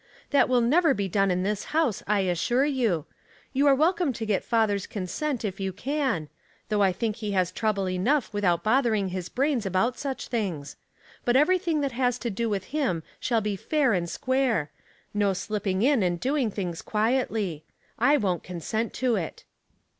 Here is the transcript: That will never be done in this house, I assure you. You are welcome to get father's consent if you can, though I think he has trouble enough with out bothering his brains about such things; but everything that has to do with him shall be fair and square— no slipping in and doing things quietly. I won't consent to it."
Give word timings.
That 0.31 0.49
will 0.49 0.61
never 0.61 0.95
be 0.95 1.07
done 1.07 1.29
in 1.29 1.43
this 1.43 1.65
house, 1.77 2.01
I 2.07 2.21
assure 2.21 2.65
you. 2.65 3.05
You 3.53 3.67
are 3.67 3.75
welcome 3.75 4.13
to 4.13 4.25
get 4.25 4.43
father's 4.43 4.87
consent 4.87 5.45
if 5.45 5.59
you 5.59 5.71
can, 5.71 6.27
though 6.69 6.81
I 6.81 6.91
think 6.91 7.17
he 7.17 7.33
has 7.33 7.51
trouble 7.51 7.87
enough 7.87 8.33
with 8.33 8.43
out 8.43 8.63
bothering 8.63 9.09
his 9.09 9.29
brains 9.29 9.63
about 9.63 9.99
such 9.99 10.27
things; 10.27 10.75
but 11.23 11.35
everything 11.35 11.81
that 11.81 11.91
has 11.91 12.17
to 12.17 12.31
do 12.31 12.49
with 12.49 12.63
him 12.73 13.03
shall 13.19 13.41
be 13.41 13.55
fair 13.55 13.93
and 13.93 14.09
square— 14.09 14.71
no 15.23 15.33
slipping 15.33 15.83
in 15.83 16.01
and 16.01 16.19
doing 16.19 16.49
things 16.49 16.81
quietly. 16.81 17.63
I 17.99 18.17
won't 18.17 18.41
consent 18.41 18.93
to 19.05 19.17
it." 19.17 19.43